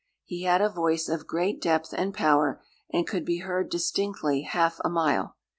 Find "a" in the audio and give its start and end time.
0.63-0.69, 4.83-4.89